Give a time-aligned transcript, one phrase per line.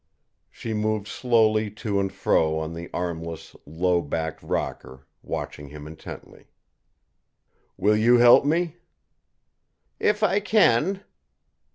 [0.49, 6.47] She moved slowly to and fro on the armless, low backed rocker, watching him intently.
[7.77, 8.77] "Will you help me?"
[9.99, 11.03] "If I can."